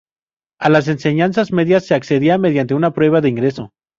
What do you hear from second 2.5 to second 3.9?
una prueba de ingreso.